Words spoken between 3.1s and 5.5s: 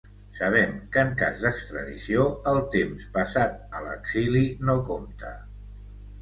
passat a l’exili no compta.